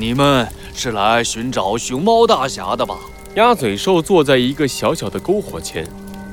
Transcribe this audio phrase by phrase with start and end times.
[0.00, 2.96] 你们是来寻找熊猫大侠的吧？
[3.34, 5.86] 鸭嘴兽坐在一个小小的篝火前，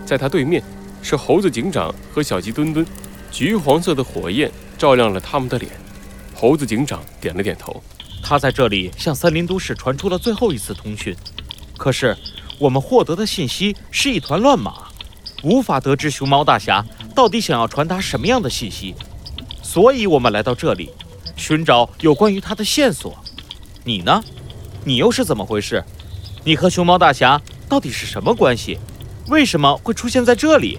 [0.05, 0.63] 在他对面
[1.01, 2.87] 是猴子警长和小鸡墩墩。
[3.29, 5.69] 橘黄色的火焰照亮了他们的脸。
[6.33, 7.83] 猴子警长点了点头。
[8.23, 11.13] 他在这里向森林都市传出了最后一次通讯，
[11.75, 12.15] 可是
[12.57, 14.87] 我们获得的信息是一团乱麻，
[15.43, 18.95] 无法得知熊猫大侠到底想要传达什么样的信息。
[19.61, 20.89] 所以，我们来到这里，
[21.35, 23.13] 寻找有关于他的线索。
[23.87, 24.21] 你呢？
[24.83, 25.81] 你又是怎么回事？
[26.43, 28.77] 你和熊猫大侠到底是什么关系？
[29.29, 30.77] 为什么会出现在这里？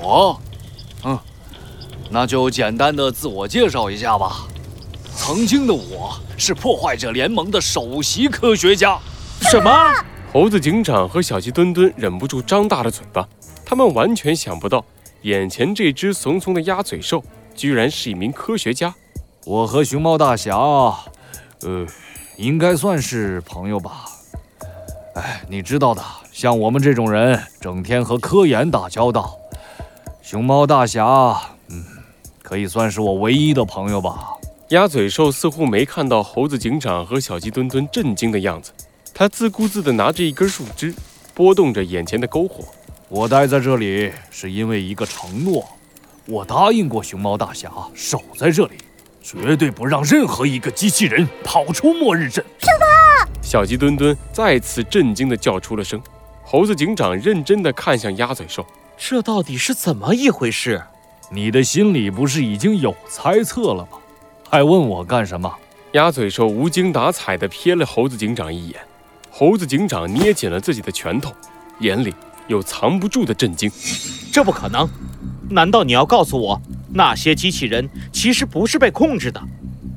[0.00, 0.40] 我，
[1.04, 1.18] 嗯，
[2.08, 4.46] 那就简单的自我介绍一下吧。
[5.14, 8.98] 曾经的我是破坏者联盟的首席科学家。
[9.42, 9.70] 什么？
[10.32, 13.28] 猴子警长和小鸡墩墩忍不住张大了嘴巴。
[13.66, 14.82] 他们完全想不到，
[15.22, 17.22] 眼前这只怂怂的鸭嘴兽
[17.54, 18.94] 居然是一名科学家。
[19.44, 21.86] 我和熊猫大侠，呃，
[22.40, 24.06] 应该算是朋友吧。
[25.14, 26.02] 哎，你知道的，
[26.32, 29.36] 像我们这种人，整天和科研打交道。
[30.22, 31.84] 熊猫大侠，嗯，
[32.42, 34.30] 可以算是我唯一的朋友吧。
[34.70, 38.72] 鸭嘴兽似乎没看到猴子警长和小鸡墩墩震惊的样子，
[39.12, 40.94] 他自顾自地拿着一根树枝，
[41.34, 42.64] 拨动着眼前的篝火。
[43.10, 45.68] 我待在这里是因为一个承诺，
[46.24, 48.78] 我答应过熊猫大侠，守在这里，
[49.22, 52.44] 绝对不让任何一个机器人跑出末日镇。
[52.58, 53.30] 什么？
[53.42, 56.00] 小鸡墩墩再次震惊地叫出了声。
[56.44, 60.82] 猴子警长认真地看向鸭嘴兽，这到底是怎么一回事？
[61.30, 63.98] 你的心里不是已经有猜测了吗？
[64.48, 65.52] 还问我干什么？
[65.92, 68.80] 鸭嘴兽无精打采地瞥了猴子警长一眼。
[69.30, 71.32] 猴子警长捏紧了自己的拳头，
[71.78, 72.12] 眼里
[72.48, 73.70] 有藏不住的震惊。
[74.32, 74.88] 这不可能！
[75.48, 76.60] 难道你要告诉我，
[76.92, 79.40] 那些机器人其实不是被控制的？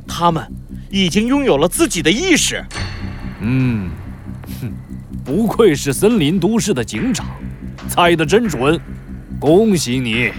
[0.07, 0.45] 他们
[0.91, 2.63] 已经拥有了自己的意识？
[3.41, 3.89] 嗯，
[4.61, 4.71] 哼，
[5.23, 7.25] 不愧是森林都市的警长，
[7.87, 8.79] 猜得真准。
[9.39, 10.31] 恭喜你，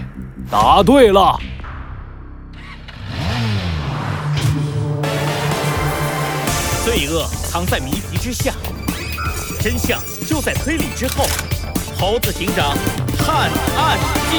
[0.50, 1.38] 答对了。
[6.84, 8.53] 罪恶藏在谜题之下，
[9.60, 11.25] 真相就在推理之后。
[11.97, 12.76] 猴子警长
[13.16, 13.98] 探案
[14.31, 14.38] 记：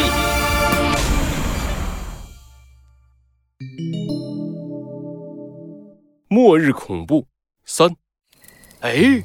[6.56, 7.28] 末日恐怖
[7.66, 7.94] 三。
[8.80, 9.22] 哎，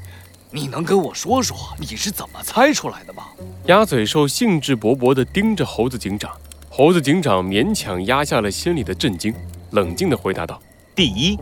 [0.50, 3.22] 你能跟我说说你是怎么猜出来的吗？
[3.66, 6.32] 鸭嘴兽兴致勃勃地盯着猴子警长。
[6.68, 9.32] 猴子警长勉强压下了心里的震惊，
[9.70, 10.60] 冷静地回答道
[10.92, 11.38] ：“第一。”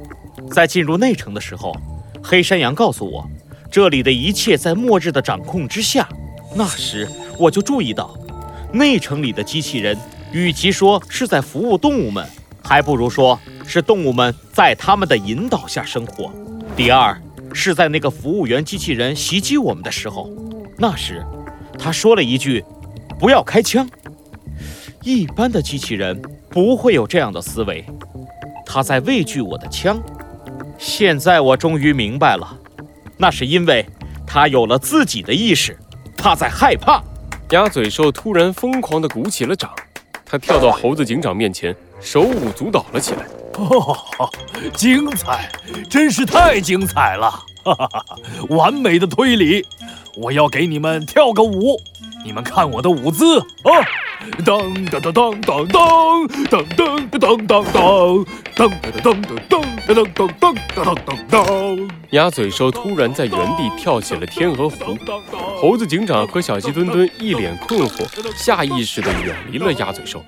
[0.52, 1.74] 在进入内城的时候，
[2.22, 3.26] 黑山羊告诉我，
[3.72, 6.06] 这里的一切在末日的掌控之下。
[6.54, 8.14] 那时我就注意到，
[8.74, 9.96] 内城里的机器人，
[10.32, 12.28] 与其说是在服务动物们，
[12.62, 16.32] 还不如说是动物们在他们的引导下生活。
[16.74, 17.14] 第二，
[17.52, 20.30] 是在那个服务员机器人袭击我们的时候，
[20.78, 21.22] 那时
[21.78, 22.64] 他说了一句
[23.20, 23.86] ：“不要开枪。”
[25.04, 27.84] 一般的机器人不会有这样的思维，
[28.64, 30.00] 他在畏惧我的枪。
[30.78, 32.58] 现在我终于明白了，
[33.18, 33.84] 那是因为
[34.26, 35.78] 他有了自己的意识，
[36.16, 37.02] 他在害怕。
[37.50, 39.70] 鸭嘴兽突然疯狂地鼓起了掌，
[40.24, 43.26] 他跳到猴子警长面前，手舞足蹈了起来。
[43.58, 44.30] 哦，
[44.74, 45.50] 精彩，
[45.90, 47.30] 真是太精彩了！
[47.64, 48.04] 哈哈哈，
[48.48, 49.66] 完美的推理，
[50.14, 51.80] 我要给你们跳个舞，
[52.24, 53.44] 你们看我的舞姿啊！
[54.44, 57.82] 当当当当当当当当当当当当当当当。
[58.56, 58.68] 噔
[59.02, 60.28] 噔噔噔噔
[60.74, 61.90] 噔噔！
[62.10, 64.96] 鸭嘴兽突然在原地跳起了天鹅湖。
[65.60, 70.22] 猴子警长和小鸡墩墩一脸困惑，下意识地远离了鸭嘴兽。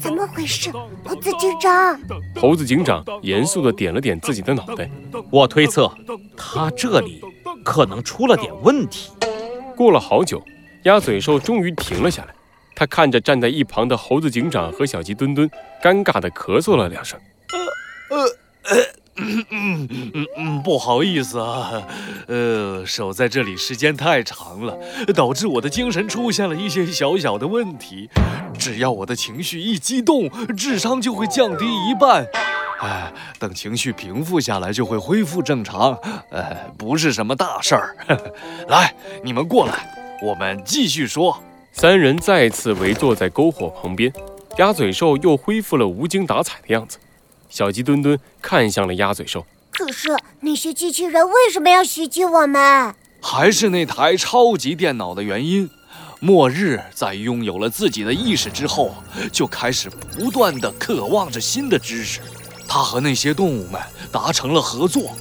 [0.00, 0.70] 怎么回事？
[1.04, 2.00] 猴子警长。
[2.36, 4.90] 猴子警长严肃地点了点自己的脑袋。
[5.30, 5.92] 我推测，
[6.36, 7.22] 他这里
[7.64, 9.12] 可能出了点问题。
[9.76, 10.42] 过了好久，
[10.84, 12.34] 鸭嘴兽终于停了下来。
[12.74, 15.50] 他看着站在一旁的猴子警长和小鸡墩墩，
[15.82, 17.20] 尴尬地咳嗽了两声。
[18.10, 18.24] 呃呃
[18.74, 18.76] 呃，
[19.20, 21.82] 嗯嗯嗯，不好意思啊，
[22.26, 24.76] 呃，守在这里时间太长了，
[25.14, 28.08] 导致我的精神出现了一些小小的问题。
[28.58, 32.26] 只要我的情绪一激动，智商就会降低一半。
[32.80, 35.96] 哎，等情绪平复下来，就会恢复正常。
[36.30, 37.96] 呃，不是什么大事儿。
[38.68, 41.38] 来，你们过来，我们继续说。
[41.72, 44.12] 三人再次围坐在篝火旁边，
[44.58, 46.98] 鸭嘴兽又恢复了无精打采的样子。
[47.50, 50.08] 小鸡墩墩看向了鸭嘴兽，可是
[50.40, 52.94] 那些机器人为什么要袭击我们？
[53.20, 55.68] 还是那台超级电脑的原因。
[56.20, 58.94] 末日在拥有了自己的意识之后，
[59.32, 62.20] 就开始不断的渴望着新的知识。
[62.68, 63.80] 他和那些动物们
[64.12, 65.16] 达成了合作，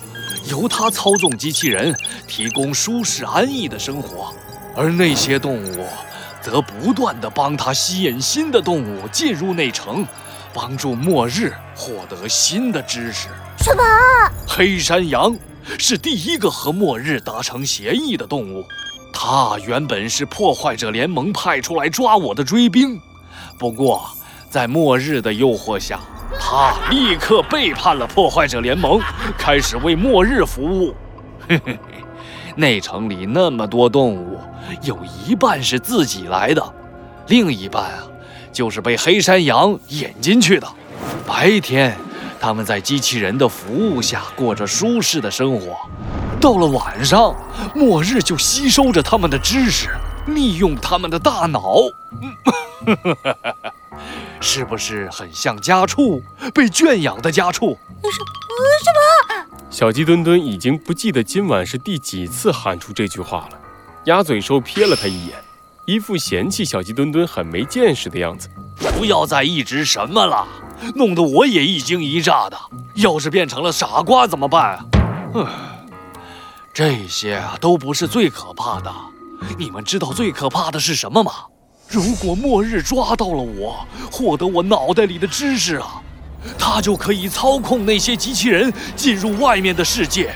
[0.52, 1.98] 由他操纵机器人，
[2.28, 4.34] 提供舒适安逸的生活，
[4.76, 5.86] 而那些动物
[6.42, 10.06] 则不断地帮他吸引新的动物进入内城，
[10.54, 13.28] 帮助末日获得新的知识。
[13.58, 13.84] 什么？
[14.48, 15.36] 黑山羊
[15.78, 18.66] 是第一个和末日达成协议的动物，
[19.14, 23.00] 它原本是破坏者联盟派出来抓我的追兵，
[23.58, 24.10] 不过
[24.50, 26.00] 在末日的诱惑下，
[26.40, 29.00] 它立刻背叛了破坏者联盟，
[29.38, 30.96] 开始为末日服务。
[31.48, 32.04] 嘿嘿嘿，
[32.56, 34.40] 内城里那么多动物，
[34.82, 34.98] 有
[35.28, 36.74] 一半是自己来的，
[37.28, 38.04] 另一半啊，
[38.52, 40.68] 就是被黑山羊引进去的。
[41.28, 41.98] 白天。
[42.42, 45.76] 他们在机器人的服务下过着舒适的生活，
[46.40, 47.36] 到了晚上，
[47.76, 49.90] 末日就吸收着他们的知识，
[50.28, 51.76] 利用他们的大脑。
[54.40, 56.24] 是不是很像家畜
[56.54, 57.78] 被圈养的家畜？
[58.04, 58.24] 什什
[59.36, 59.46] 么？
[59.70, 63.60] 小鸡墩墩已经不记得今晚是第几次喊出这句话了。
[64.06, 65.36] 鸭嘴兽瞥了他一眼，
[65.90, 68.48] 一副嫌弃小鸡墩墩很没见识的样子。
[68.96, 70.48] 不要再一直什么了。
[70.94, 72.56] 弄得我也一惊一乍的。
[72.94, 74.78] 要是变成了傻瓜怎么办
[75.34, 75.50] 啊？
[76.72, 78.94] 这些啊都不是最可怕的。
[79.58, 81.32] 你们知道最可怕的是什么吗？
[81.88, 86.00] 如果末日抓到了我，获得我脑袋里的知识啊，
[86.60, 90.36] 他就可以操控那些机器人进入外面的世界。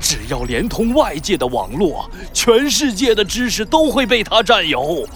[0.00, 5.06] 只要连通外界的网络，全世界的知识都会被他占有。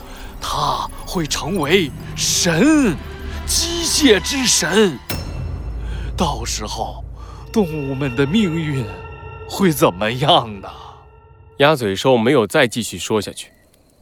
[0.40, 2.94] 他会成为神。
[3.46, 4.98] 机械之神，
[6.16, 7.04] 到时候
[7.52, 8.82] 动物们的命运
[9.46, 10.68] 会怎么样呢？
[11.58, 13.52] 鸭嘴兽没有再继续说下去。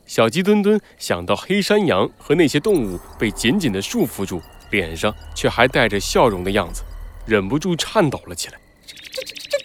[0.07, 4.41] 小鸡墩墩想到黑山羊和那些动物被紧紧地束缚住，
[4.71, 6.83] 脸上却还带着笑容的样子，
[7.27, 8.59] 忍不住颤抖了起来。
[8.87, 9.62] 这这这这！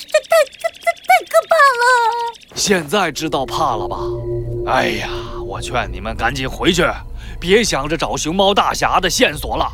[2.57, 4.00] 现在知道怕了吧？
[4.65, 5.09] 哎呀，
[5.45, 6.83] 我劝你们赶紧回去。
[7.39, 9.71] 别想着找熊猫大侠的线索了，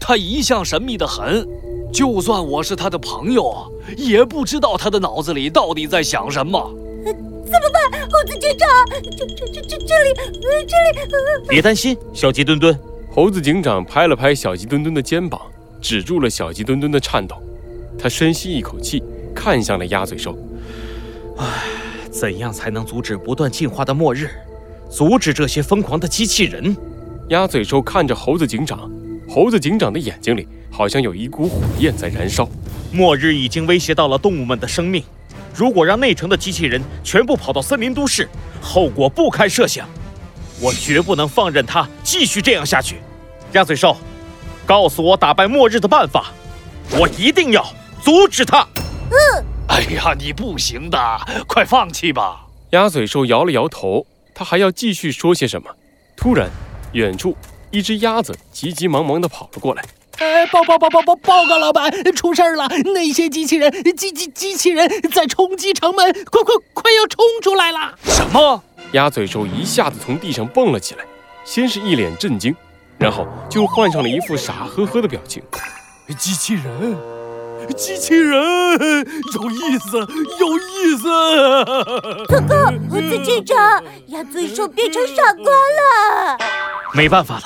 [0.00, 1.46] 他一向神秘的很，
[1.92, 6.74] 就算我是他的朋友，也不知道他的脑子里到底在想什么。
[7.04, 8.68] 怎么办，猴子警长？
[9.02, 10.14] 这、这、这、这、这里，
[10.66, 11.46] 这里……
[11.46, 12.76] 别担心，小鸡墩墩。
[13.12, 15.38] 猴子警长拍了拍小鸡墩墩的肩膀，
[15.82, 17.36] 止住了小鸡墩墩的颤抖。
[17.98, 19.02] 他深吸一口气，
[19.34, 20.36] 看向了鸭嘴兽。
[21.36, 21.44] 唉，
[22.14, 24.30] 怎样才能阻止不断进化的末日？
[24.88, 26.76] 阻止这些疯狂的机器人！
[27.30, 28.88] 鸭嘴兽看着猴子警长，
[29.28, 32.48] 猴子警长的眼睛里好像有一股火焰在燃烧。
[32.92, 35.02] 末日已经威胁到了动物们的生命，
[35.52, 38.28] 如果让内城的机器人全部跑到森林都市，
[38.62, 39.88] 后果不堪设想。
[40.60, 42.98] 我绝不能放任它继续这样下去。
[43.54, 43.96] 鸭嘴兽，
[44.64, 46.32] 告诉我打败末日的办法，
[46.92, 47.66] 我一定要
[48.00, 48.64] 阻止它。
[49.10, 49.53] 嗯。
[49.68, 50.98] 哎呀，你不行的，
[51.46, 52.46] 快放弃吧。
[52.70, 55.70] 鸭嘴兽摇了摇头，他还要继续说些什么。
[56.16, 56.50] 突然。
[56.92, 57.36] 远处，
[57.72, 59.84] 一只鸭子急急忙忙地跑了过来。
[60.18, 62.68] 哎，报报报报报报告老板，出事儿了！
[62.94, 67.98] 那些机器人，机机机器人在冲击城门，快快快要冲出来了！
[68.04, 68.62] 什么？
[68.92, 71.04] 鸭嘴兽一下子从地上蹦了起来，
[71.44, 72.54] 先是一脸震惊，
[72.96, 75.42] 然后就换上了一副傻呵呵的表情。
[76.16, 76.96] 机器人，
[77.72, 78.40] 机器人，
[79.34, 79.98] 有意思，
[80.40, 81.08] 有意思！
[82.26, 86.38] 哥哥，猴子警长，鸭嘴兽变成傻瓜了。
[86.92, 87.44] 没办法了，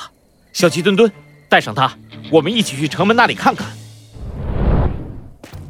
[0.53, 1.11] 小鸡墩墩，
[1.49, 1.93] 带上它，
[2.31, 3.67] 我们一起去城门那里看看。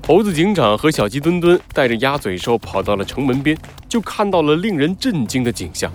[0.07, 3.57] 猴子警长和小鸡墩墩带着鸭嘴兽跑到了城门边，
[3.89, 5.93] 就看到了令人震惊的景象：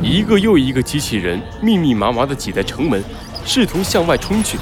[0.00, 3.02] 一个又一个机器人密密麻麻地挤在城门，
[3.44, 4.56] 试图向外冲去。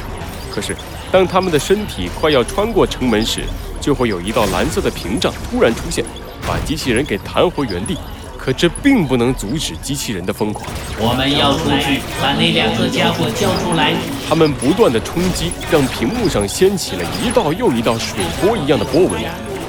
[0.50, 0.74] 可是，
[1.10, 3.42] 当他们的身体快要穿过城门时，
[3.80, 6.04] 就会有一道蓝色的屏障突然出现，
[6.46, 7.96] 把机器人给弹回原地。
[8.36, 10.66] 可这并不能阻止机器人的疯狂。
[10.98, 13.92] 我们要出去把那两个家伙交出来。
[14.26, 19.20] 他们不断的冲击，让屏幕上掀起了一道又一道水波一样的波纹，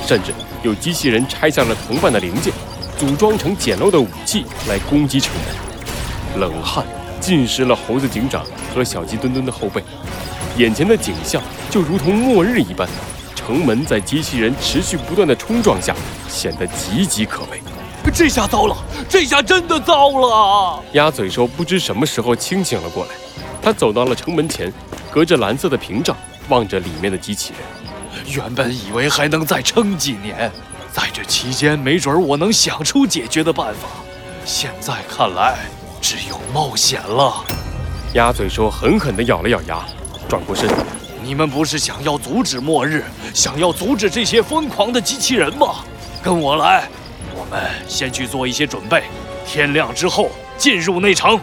[0.06, 0.32] 甚至
[0.64, 2.54] 有机器人拆下了同伴的零件，
[2.98, 6.40] 组装成简陋的武器来攻击城门。
[6.40, 6.86] 冷汗
[7.20, 9.84] 浸湿了猴子警长和小鸡墩墩的后背，
[10.60, 12.86] 眼前的景象就如同末日一般。
[13.34, 15.96] 城门在机器人持续不断的冲撞下，
[16.28, 17.62] 显得岌岌可危。
[18.14, 18.76] 这下糟了，
[19.08, 20.84] 这下真的糟了！
[20.92, 23.12] 鸭嘴兽不知什么时候清醒了过来，
[23.62, 24.72] 他走到了城门前，
[25.10, 26.16] 隔着蓝色的屏障
[26.50, 28.36] 望着里面的机器人。
[28.36, 30.52] 原本以为还能再撑几年，
[30.92, 33.88] 在这期间没准我能想出解决的办法，
[34.44, 35.58] 现在看来
[36.02, 37.46] 只有冒险了。
[38.14, 39.86] 鸭嘴兽狠狠地咬了咬牙，
[40.30, 40.70] 转过身，
[41.24, 45.78] 你们不是想要阻止末日，想要阻止这些疯狂的机器人吗？
[46.22, 46.88] 跟我来，
[47.36, 49.06] 我们先去做一些准备，
[49.44, 51.40] 天亮之后进入内城。